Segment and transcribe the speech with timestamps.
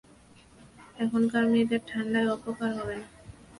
[0.99, 3.07] এখনকার মেয়েদের ঠাণ্ডায় অপকার হবে না।